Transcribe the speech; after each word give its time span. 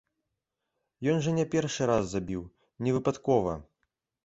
Ён 1.13 1.21
жа 1.25 1.31
не 1.39 1.45
першы 1.57 1.81
раз 1.91 2.03
забіў, 2.15 2.43
не 2.87 2.91
выпадкова! 2.99 3.57